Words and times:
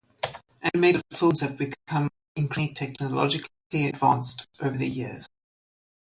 Animated 0.63 1.03
films 1.13 1.41
have 1.41 1.51
also 1.51 1.65
become 1.69 2.09
increasingly 2.35 2.73
technologically 2.73 3.85
advanced 3.87 4.47
over 4.59 4.75
the 4.75 4.89
years. 4.89 5.27